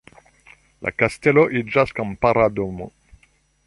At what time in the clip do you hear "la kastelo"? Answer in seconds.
0.87-1.45